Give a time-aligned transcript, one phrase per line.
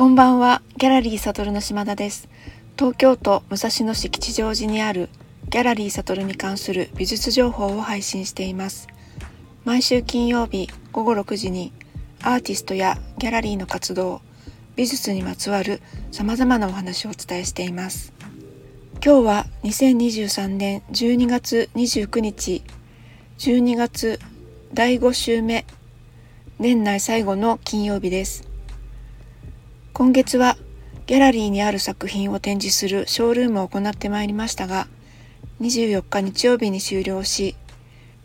[0.00, 2.30] こんばんは、ギャラリーサトルの島田です。
[2.78, 5.10] 東京都武蔵野市吉祥寺にある
[5.50, 8.88] ギャラリーサトルに関する美術情報を配信しています。
[9.66, 11.74] 毎週金曜日午後6時に
[12.22, 14.22] アーティストやギャラリーの活動、
[14.74, 18.14] 美術にまつわる様々なお話をお伝えしています。
[19.04, 22.62] 今日は2023年12月29日、
[23.36, 24.18] 12月
[24.72, 25.66] 第5週目、
[26.58, 28.49] 年内最後の金曜日です。
[30.00, 30.56] 今月は
[31.06, 34.88] ギャラリーにある作品を展示するショールームを行ってまいりましたが、
[35.60, 37.54] 24日日曜日に終了し、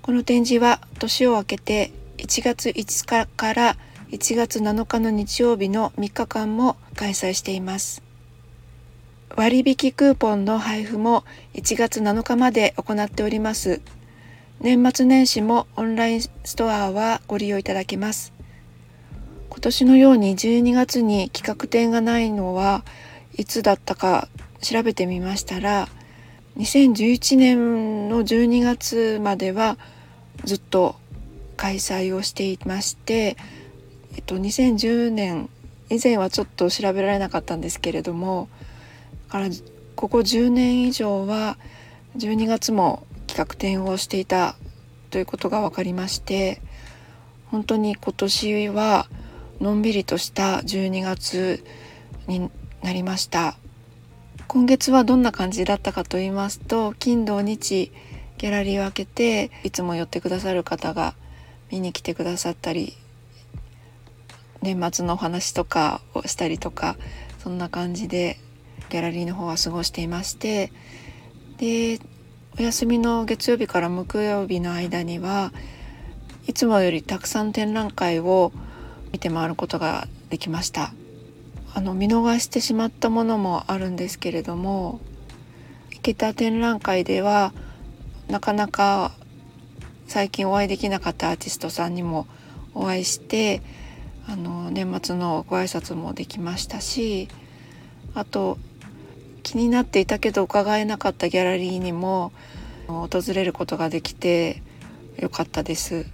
[0.01, 3.75] この展示は年を明けて1月5日から
[4.09, 8.01] 1月7日の日曜日の3日間も開催しています。
[9.35, 13.81] 割引クーポンの配布も1月7日まで行っております。
[14.61, 18.34] 年末年始もオンラインストアはご利用いただけます。
[19.55, 22.83] 今年のように12月に企画展がないのは
[23.37, 24.27] いつだったか
[24.59, 25.87] 調べてみましたら
[26.57, 29.77] 2011年の12月までは
[30.43, 30.97] ずっと
[31.55, 33.37] 開催をしていまして、
[34.15, 35.49] えっと、2010年
[35.89, 38.49] 以前はちょっと調べられなかったんですけれども
[39.29, 39.47] から
[39.95, 41.57] ここ10年以上は
[42.17, 44.57] 12月も企画展をしていた
[45.11, 46.61] ということが分かりまして
[47.45, 49.07] 本当に今年は
[49.59, 51.63] のんびりとした12月
[52.27, 52.49] に
[52.83, 53.57] なりました。
[54.47, 57.91] 今月はどんな感じだったかと言いますと金土日
[58.37, 61.15] ギャラリーを開けていつも寄ってくださる方が
[61.71, 62.93] 見に来てくださったり
[64.61, 66.95] 年末のお話とかをしたりとか
[67.39, 68.37] そんな感じで
[68.89, 70.71] ギャラリーの方は過ごしていまして
[71.57, 71.99] で
[72.59, 75.51] お休みの月曜日から木曜日の間には
[76.47, 78.53] いつもよりたくさん展覧会を
[79.15, 80.93] 見て回ることができました
[81.73, 84.99] あの見逃してしまったものもあるんですけれども
[85.93, 87.53] 行けた展覧会では
[88.27, 89.13] なかなか
[90.05, 92.27] 最近お会いできなかったアーティストさんにも
[92.73, 93.61] お会いして
[94.27, 97.29] あの年末のご挨拶もできましたし
[98.15, 98.57] あと
[99.43, 102.33] 気になっていたけど伺えなかったギャラリーにも
[102.87, 104.61] 訪れることができて
[105.17, 106.05] よかったです。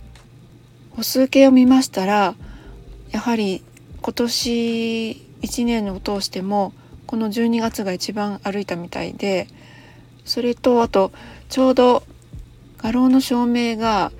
[0.95, 2.35] 歩数計を見ましたら
[3.11, 3.63] やはり
[4.01, 5.11] 今年
[5.41, 6.73] 1年を通しても
[7.05, 9.47] この12月が一番歩いたみたいで
[10.23, 11.11] それとあと
[11.49, 12.03] ちょうど
[12.77, 14.11] 画廊の照明が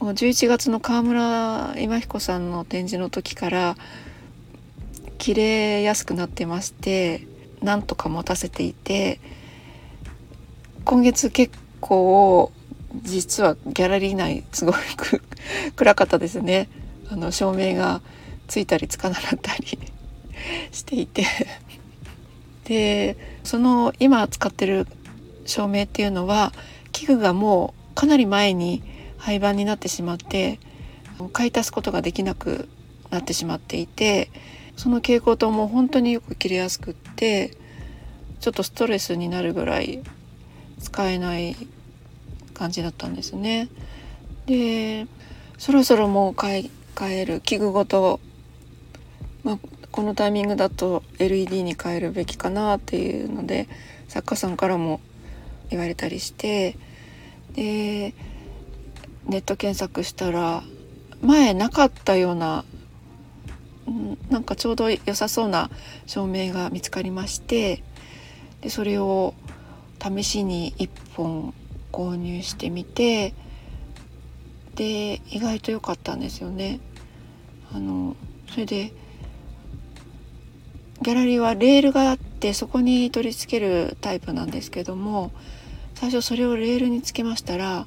[0.00, 3.76] 11月の川村今彦さんの展示の時から
[5.18, 7.26] 切れやすくなってまして
[7.62, 9.20] なんとか持たせていて
[10.84, 12.52] 今月結構
[13.02, 14.74] 実はギャラリー内すごい
[15.74, 16.68] 暗かったですね。
[17.10, 18.00] あの照明が
[18.48, 19.78] ついたりつかなかったり
[20.72, 21.24] していて
[22.64, 24.86] でその今使ってる
[25.44, 26.52] 照明っていうのは
[26.92, 28.82] 器具がもうかなり前に
[29.18, 30.58] 廃盤になってしまって
[31.32, 32.68] 買い足すことができなく
[33.10, 34.30] なってしまっていて
[34.76, 37.56] その蛍光灯も本当によく切れやすくって
[38.40, 40.02] ちょっとストレスになるぐらい
[40.80, 41.56] 使えない
[42.52, 43.68] 感じだったんですね。
[44.46, 45.06] で
[45.58, 48.20] そろそろもう買い替える器具ごと、
[49.44, 49.58] まあ、
[49.92, 53.68] このタイミングだと LED に変えるべきかなっていうので
[54.08, 55.00] 作家さんからも
[55.68, 56.76] 言われたりして
[57.52, 58.14] で
[59.26, 60.62] ネット検索したら
[61.20, 62.64] 前なかったような
[64.30, 65.70] なんかちょうど良さそうな
[66.06, 67.84] 照明が見つかりまして
[68.62, 69.34] でそれを
[70.02, 71.54] 試しに1本
[71.92, 73.34] 購入してみて
[74.74, 76.80] で意外と良かったんですよね。
[77.72, 78.16] あの
[78.50, 78.92] それで
[81.02, 85.30] ギャラリーはレールがあってそこに取り付けるタイプなんですけども
[85.94, 87.86] 最初それをレールにつけましたら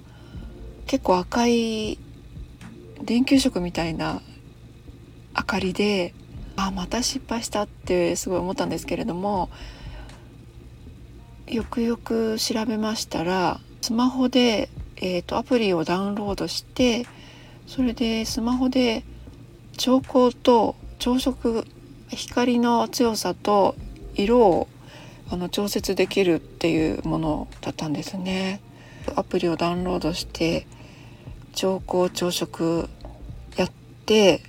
[0.86, 2.00] 結構赤い
[3.02, 4.22] 電球色みたいな
[5.38, 6.14] 明かりで
[6.56, 9.50] あまた失敗したってすごい思ったんですけれども
[11.48, 17.08] よくよく調べましたらスマホで、えーと、アプリをダウンロードして
[17.66, 19.04] それでスマホで
[19.80, 21.66] 調光と朝食
[22.10, 23.76] 光の強さと
[24.14, 24.68] 色を
[25.32, 28.60] あの調節できるっていうものだったんですね。
[29.16, 30.68] アプリをダウンロードして
[31.54, 32.90] 調光朝食
[33.56, 33.72] やっ
[34.06, 34.42] て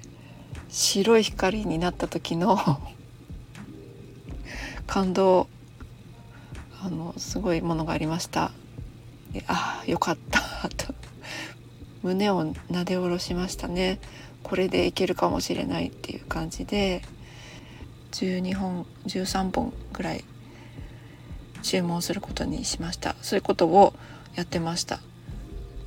[0.69, 2.59] 白い光になった時の
[4.89, 5.47] 感動
[6.83, 8.51] あのすごいものがありました。
[9.47, 10.93] ああよかったと。
[12.03, 14.01] 胸をなで下ろしましたね。
[14.43, 17.03] これでいけるかもしれないっていう感じで
[18.13, 20.25] 12本13本ぐらい
[21.63, 23.15] 注文することにしました。
[23.23, 23.95] そういうことを
[24.35, 25.01] やってました。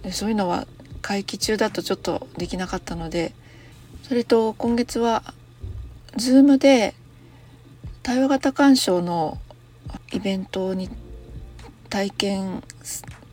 [0.04, 0.68] でそういうのは
[1.02, 3.34] 会期中だとちょっとできなかったので
[4.04, 5.24] それと今月は
[6.18, 6.94] Zoom で
[8.04, 9.38] 対話型鑑賞の
[10.12, 10.90] イベントに
[11.90, 12.64] 体験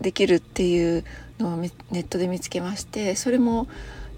[0.01, 1.05] できるっていう
[1.39, 3.69] のをネットで見つけましてそれも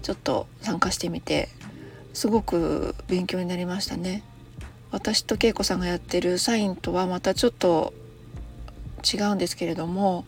[0.03, 1.49] ちょっと参加してみて
[2.13, 4.23] すごく勉強になりましたね。
[4.91, 7.95] 私と恵子さんがやってるサインとはまたちょっと
[9.03, 10.23] 違うんですけれども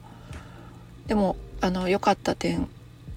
[1.06, 2.68] でもあの良かった点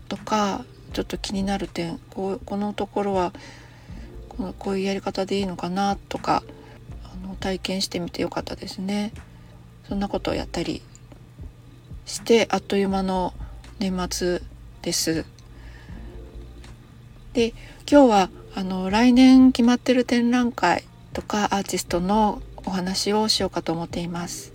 [0.08, 3.32] とかちょっと気になる点ここのところは
[4.28, 6.42] このこういうやり方でいいのかなとか
[7.04, 9.12] あの体験してみてよかったですね。
[9.88, 10.82] そんなことをやったり
[12.04, 13.32] してあっという間の
[13.78, 14.42] 年末
[14.82, 15.24] です。
[17.38, 17.54] で
[17.88, 20.82] 今日はあの来年決まってる展覧会
[21.12, 24.52] とかアーティストのお話をしようかと思っています。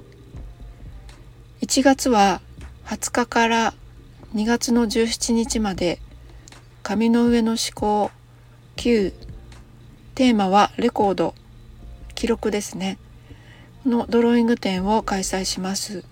[1.62, 2.42] 1月は
[2.84, 3.74] 20日から
[4.36, 6.00] 2月の17日まで
[6.82, 8.12] 紙の上の思考
[8.76, 9.14] 9
[10.16, 11.36] テーマはレコード。
[12.16, 12.98] 記録ですね。
[13.86, 16.04] のドローイング展を開催します。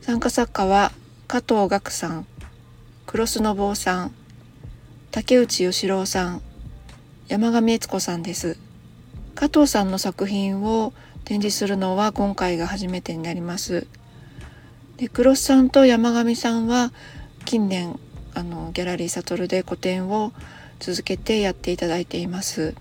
[0.00, 0.92] 参加作家は
[1.28, 2.26] 加藤岳さん
[3.04, 4.19] 黒須信夫さん。
[5.12, 6.42] 竹内義郎さん
[7.26, 8.56] 山上悦子さんです。
[9.34, 10.92] 加藤さんの作品を
[11.24, 13.88] 展示するのは今回が初めてになります。
[14.98, 16.92] で黒須さんと山上さんは
[17.44, 17.98] 近年
[18.34, 20.32] あのギャラリーサトルで個展を
[20.78, 22.76] 続けてやっていただいています。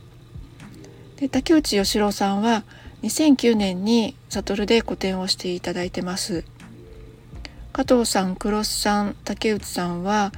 [1.18, 2.64] で竹内義郎さんは
[3.02, 6.44] 2009年にサトルで個展をしていただいてます。
[7.74, 10.32] 加藤さん黒須さん竹内さんは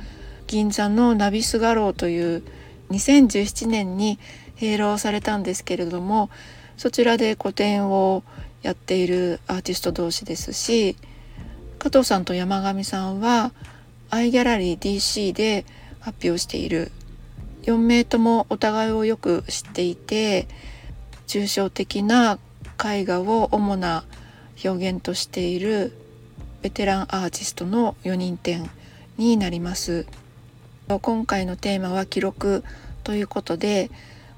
[0.51, 2.43] 銀座のナビスガローという
[2.89, 4.19] 2017年に
[4.59, 6.29] 閉廊されたんですけれども
[6.75, 8.21] そちらで個展を
[8.61, 10.97] やっているアーティスト同士ですし
[11.79, 13.53] 加藤さんと山上さんは
[14.09, 15.63] アイギャラリー DC で
[16.01, 16.91] 発表している
[17.63, 20.49] 4名ともお互いをよく知っていて
[21.27, 22.39] 抽象的な
[22.83, 24.03] 絵画を主な
[24.65, 25.93] 表現としている
[26.61, 28.69] ベテランアーティストの4人展
[29.17, 30.05] になります。
[30.99, 32.63] 今回のテーマは記録
[33.03, 33.89] ということで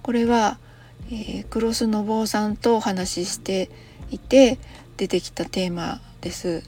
[0.01, 0.59] これは、
[1.07, 3.69] えー、クロスの坊さんとお話しして
[4.11, 4.59] いて
[4.97, 6.63] 出てきたテーマです。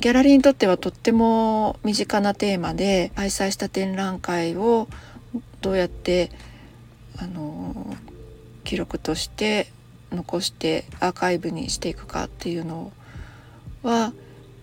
[0.00, 4.86] ギャラリーにとってはとっても身近なテーマで開催した展覧会を
[5.60, 6.30] どうやって
[7.16, 7.96] あの
[8.62, 9.72] 記録として
[10.12, 12.92] 残してアーカイブにしていくかっていうの
[13.82, 14.12] は、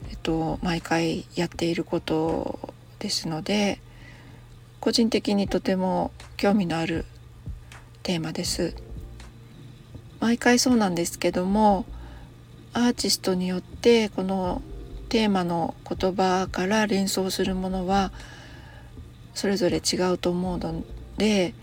[0.09, 3.79] えっと、毎回やっていることですので
[4.85, 7.05] 個人的にとても興味のある
[8.03, 8.75] テーマです。
[10.19, 11.87] 毎回そうなんですけども
[12.71, 14.61] アーティストによってこの
[15.09, 18.11] テーマの言葉から連想するものは
[19.33, 20.83] それぞれ違うと思うの
[21.17, 21.55] で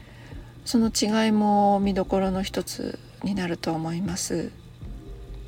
[0.65, 4.51] その違いも見どころの一つになると思います。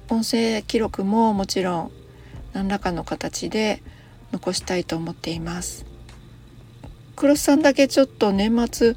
[0.09, 1.91] 音声記録ももちろん
[2.53, 3.82] 何らかの形で
[4.31, 5.93] 残したいと思っています。
[7.16, 8.96] 黒さんだけちょっと年末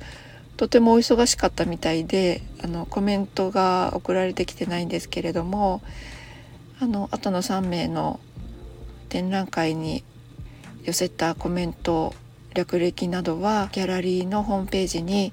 [0.57, 5.81] とてもお忙しかったみたいであのコメントが送られてきてないんですけれども
[6.79, 8.19] あの後の3名の
[9.09, 10.03] 展覧会に
[10.83, 12.13] 寄せたコメント
[12.53, 15.31] 略歴などはギャラリーのホームページに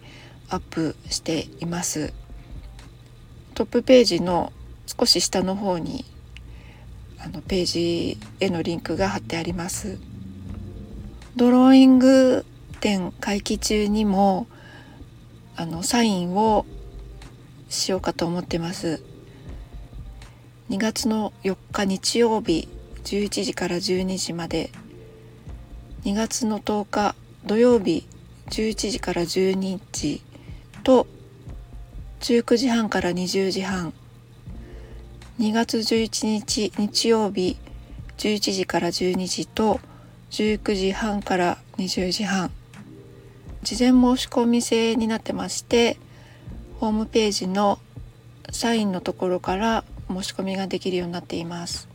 [0.51, 2.13] アップしています。
[3.55, 4.53] トップページの
[4.87, 6.05] 少し下の方に
[7.19, 9.99] あのページへのリンクが貼ってあります。
[11.37, 12.45] ドローイング
[12.75, 14.47] 展会期中にも
[15.57, 16.67] あのサインを
[17.69, 19.03] しようかと思ってます。
[20.71, 22.69] 2月の4日日曜日
[23.05, 24.71] 11時から12時まで。
[26.05, 27.15] 2月の10日
[27.47, 28.07] 土曜日
[28.51, 30.23] 11時から12時
[30.83, 31.07] と
[32.21, 33.95] 19時半から20時半。
[35.39, 37.57] 2月11日日曜日
[38.19, 39.81] 11時から12時と
[40.31, 42.51] 19時半から20時半。
[43.65, 45.97] 事前申し込み制になってまして
[46.81, 47.79] ホームページの
[48.51, 51.89] サインのところから申し込みができるようになっています。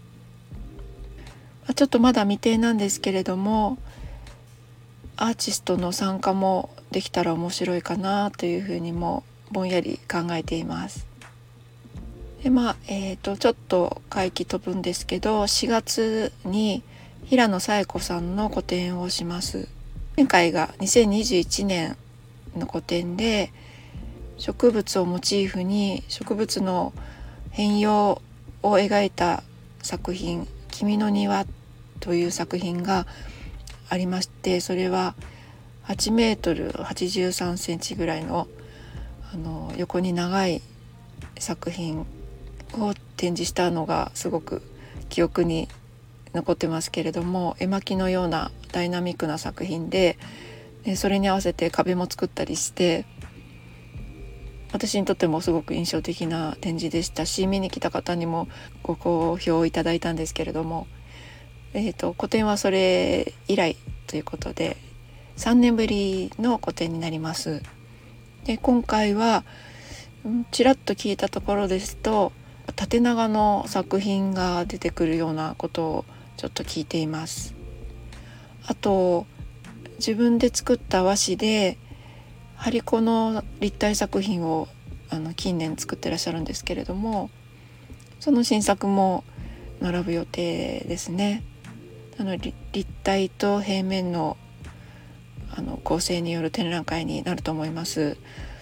[1.76, 3.78] ちょっとまだ未定なんですけれども
[5.16, 11.06] アーティストの参加もできたら面白いかなというふうにもぼんやり考えています。
[12.44, 16.82] でまあえーと、とちょっと会期飛ぶんですけど4月に
[17.26, 19.68] 平野紗恵子さんの個展をします。
[20.20, 21.96] 前回が2021年
[22.54, 23.54] の個展で
[24.38, 26.92] 植物をモチーフに植物の
[27.52, 28.22] 変容
[28.62, 29.44] を描いた
[29.82, 31.46] 作品「君の庭」
[32.02, 33.08] という作品が
[33.88, 35.16] ありましてそれは
[35.88, 38.50] 8メートル83センチぐらいの
[39.34, 40.62] あの横に長い
[41.40, 42.06] 作品
[42.74, 44.64] を展示したのがすごく
[45.08, 45.70] 記憶に
[46.34, 50.18] 残ってますけれども絵巻のようなダイナミックな作品で
[50.84, 53.06] でそれに合わせて壁も作ったりして
[54.72, 58.48] 私にとってもすごく印象的な展示でしたし見に来た方にも
[58.84, 60.88] ご好評いただいたんですけれども、
[61.74, 64.78] えーと、個展はそれ以来ということで
[65.38, 67.64] 3年ぶりの個展になります。
[68.46, 69.44] で今回は
[70.52, 72.32] ちらっと聞いたところですと
[72.76, 76.06] 縦長の作品が出てくるようなことを
[76.40, 77.54] ちょっと聞いています。
[78.66, 79.26] あと
[79.98, 81.78] 自分で作った和紙で
[82.56, 84.70] 張り子の立体作品を
[85.10, 87.30] あの近年作ってらっしゃるんですけれども
[88.22, 89.26] その新作も
[89.82, 91.44] 並ぶ予定ですね。
[92.18, 92.54] あの立
[93.04, 94.38] 体と平面の
[95.52, 98.16] あの構成による展覧会になると思います。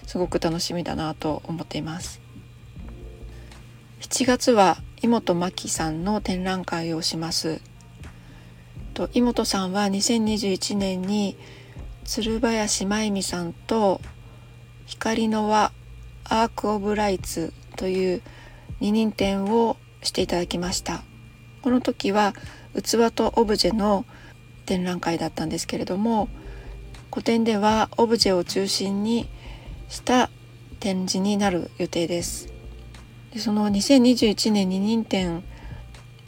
[0.04, 2.20] すごく楽しみだなと思っています。
[4.00, 7.60] 7月は井本真紀さんの展覧会をします。
[8.98, 11.36] と井本さんは2021年に
[12.04, 14.00] 鶴林真由美さんと
[14.86, 15.70] 光の輪
[16.24, 18.22] アーク・オブ・ライツという
[18.80, 21.04] 二人展をしていただきました。
[21.62, 22.34] この時は
[22.74, 24.04] 器とオブジェの
[24.66, 26.28] 展覧会だったんですけれども
[27.10, 29.28] 個展ではオブジェを中心に
[29.88, 30.28] した
[30.80, 32.52] 展示になる予定です。
[33.32, 35.44] でその2021年二人展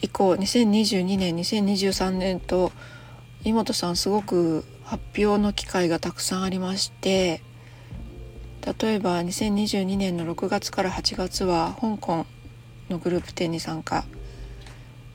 [0.02, 2.72] 以降2022年2023年と
[3.44, 7.42] 井本さんすごく発表の機会がたくさんありまして
[8.80, 12.26] 例えば2022年の6月から8月は香港
[12.90, 14.04] のグループ展に参加。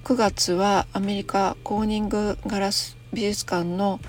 [0.03, 3.99] 9月はアメリカコーニングガラス美術館の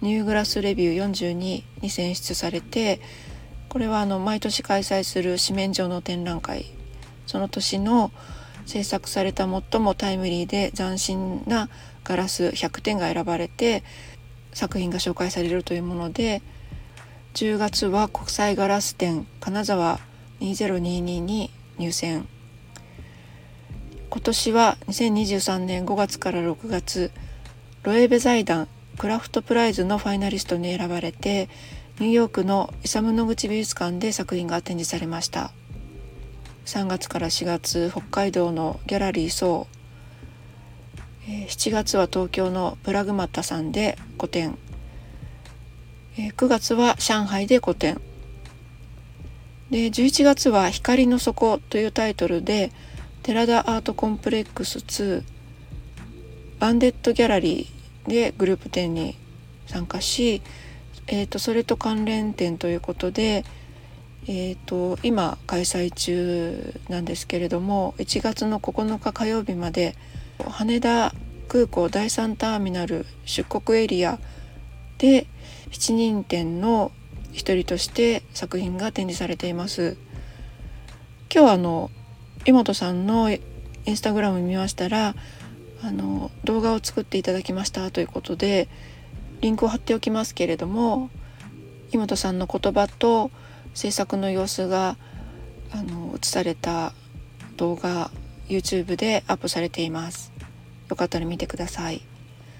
[0.00, 3.00] ニューグラスレビュー42に選出されて
[3.68, 6.66] これはあの毎年開催する紙面上の展覧会。
[7.26, 8.12] その年の
[8.66, 11.68] 制作された最もタイムリーで斬新な
[12.04, 13.82] ガラス100点が選ばれて
[14.52, 16.42] 作品が紹介されるというもので
[17.34, 20.00] 10月は国際ガラス展金沢
[20.40, 22.26] 2022に入選。
[24.08, 27.10] 今年は2023年5月から6月
[27.82, 31.50] ロエベ財団クラフトプライズのファイナリストに選ばれて
[32.00, 35.52] ニューヨークのイサム野口美術館で作品が展示されました。
[36.66, 44.58] 3月から4月北海道のギャラリーソー7月は東京のプラグマッタさんで個展。
[46.16, 48.00] 9月は上海で個展。
[49.70, 52.72] で11月は「光の底」というタイトルで
[53.22, 55.22] 寺田アートコンプレックス2
[56.58, 59.16] バンデットギャラリーでグループ展に
[59.66, 60.42] 参加し、
[61.06, 63.44] えーと、それと関連展ということで
[64.28, 69.94] えーと、今開催中なんですけれども1月の9日火曜日まで
[70.44, 71.14] 羽田
[71.48, 74.18] 空港第3ターミナル出国エリア
[74.98, 75.26] で
[75.70, 76.90] 7人展の
[77.32, 79.96] 一人として作品が展示されています。
[81.32, 81.90] 今日はあの
[82.46, 83.40] 江本さんのイ
[83.86, 85.14] ンスタグラム見ましたら
[85.82, 88.68] あの動画を作っていただきましたということで
[89.40, 91.10] リンクを貼っておきますけれども
[91.92, 93.30] 井本さんの言葉と
[93.76, 94.96] 制作の様子が
[95.70, 96.94] あの映された
[97.58, 98.10] 動画
[98.48, 100.32] YouTube でアップされています。
[100.88, 102.00] よかったら見てください。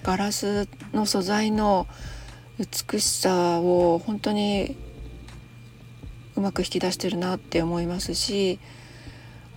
[0.02, 1.86] ガラスの素材の
[2.58, 4.76] 美しさを本当に
[6.36, 8.60] うまく引き出してるなって思いますし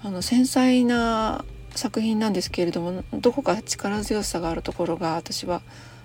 [0.01, 1.43] あの繊細な
[1.75, 5.61] 作品なんですけれどもどこか力強さがあるところが私は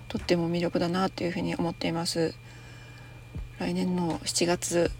[0.09, 2.35] とっても魅力だなというふうに思っています。
[3.57, 4.91] 来年の7月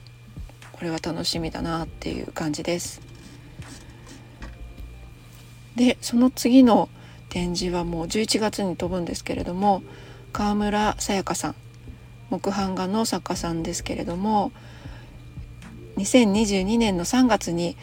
[0.75, 3.01] これは楽しみだなっていう感じです。
[5.75, 6.89] でその次の
[7.29, 9.83] 展示はもう11月に飛ぶんですけれども
[10.31, 11.55] 川村さやかさん
[12.29, 14.53] 木版画の作家さんですけれども
[15.97, 17.75] 2022年の3月に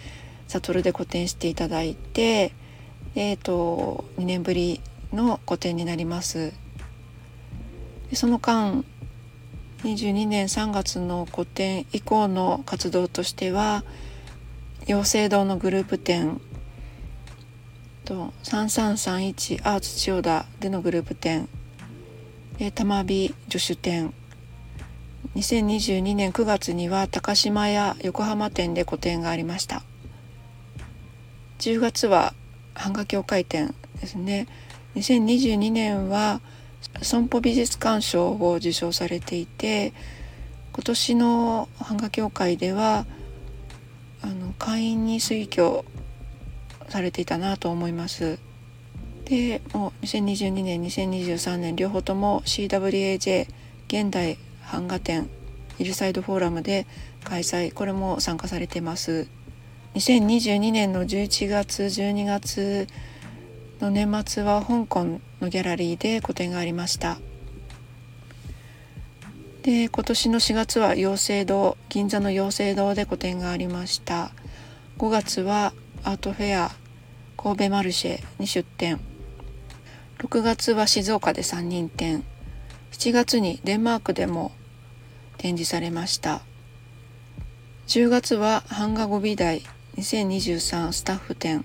[0.49, 2.55] 悟で個展していただいて
[3.15, 4.81] えーと、2年ぶり
[5.13, 6.55] の個展になります
[8.09, 8.87] でその間
[9.85, 13.83] 22年3月の個展以降の活動としては
[14.87, 16.41] 養成堂のグループ展
[18.05, 21.49] と3331アーツ千代田でのグループ展
[22.75, 24.15] 玉美助手展。
[25.35, 29.83] 2022年9月には高島屋横浜店で個展がありました。
[31.59, 32.35] 10月は
[32.75, 34.47] 版画協会展ですね。
[34.95, 36.41] 2022年は
[37.01, 39.93] 損保美術館賞を受賞されていて
[40.73, 43.07] 今年の版画協会では
[44.23, 45.85] あの会員に推挙
[46.89, 48.39] されていたなと思います。
[49.25, 53.49] でもう2022年2023年両方とも CWAJ
[53.87, 54.37] 現代
[54.71, 55.29] 版画展
[55.79, 56.87] ヒルサイドフォーラムで
[57.25, 59.29] 開催これも参加されてます
[59.95, 62.89] 2022年の11月12月
[63.83, 67.19] の年末は香港のギャラリーで個展がありました。
[69.63, 74.31] で今年の4月は養成堂銀座の養成堂で個展がありました。
[74.99, 75.73] 5月は
[76.05, 76.71] アートフェア
[77.37, 79.01] 神戸マルシェに出店。
[80.19, 82.23] 6月は静岡で3人展
[82.93, 84.53] 7月にデンマークでも
[85.39, 86.43] 展示されました。
[87.89, 89.63] 10月は版画語尾台
[89.97, 91.65] 2023スタッフ展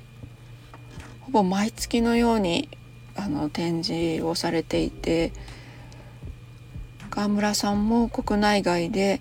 [1.28, 2.70] ほぼ毎月のように
[3.18, 5.34] あの展示をされていて
[7.10, 9.20] 川村さんも国内外で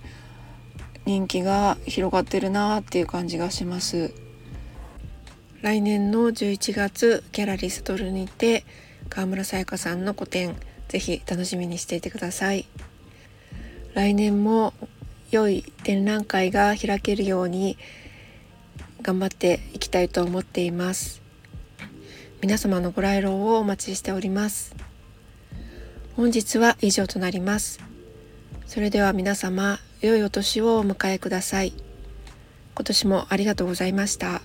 [1.05, 4.15] 人気が広がってるなっていう感じがします。
[5.63, 8.65] 来年の11月ギャラリーストルにて
[9.09, 10.55] 川村さやかさんの個展
[10.87, 12.67] ぜひ楽しみにしていてください。
[13.95, 14.75] 来年も
[15.33, 17.77] 良い展覧会が開けるように
[19.03, 21.26] 頑張っていきたいと思っています。
[22.43, 24.77] 皆様のご来廊をお待ちしております。
[26.17, 27.81] 本日は以上となります。
[28.67, 31.73] それでは皆様良いお年をお迎えください。
[32.75, 34.43] 今年もありがとうございました。